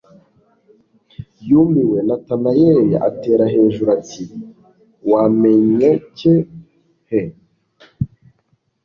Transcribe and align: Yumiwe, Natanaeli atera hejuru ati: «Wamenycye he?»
Yumiwe, 1.49 1.97
Natanaeli 2.07 2.93
atera 3.09 3.43
hejuru 3.53 3.89
ati: 3.97 4.23
«Wamenycye 5.11 6.33
he?» 7.09 7.21